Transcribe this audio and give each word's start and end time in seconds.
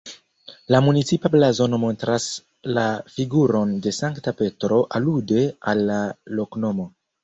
La 0.75 0.79
municipa 0.85 1.31
blazono 1.35 1.79
montras 1.83 2.25
la 2.79 2.87
figuron 3.19 3.77
de 3.87 3.97
Sankta 4.01 4.37
Petro 4.43 4.85
alude 5.01 5.49
al 5.73 5.89
la 5.95 6.05
loknomo. 6.41 6.95